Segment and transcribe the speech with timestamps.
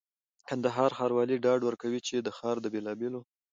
[0.47, 3.21] کندهار ښاروالي ډاډ ورکوي چي د ښار د بېلابېلو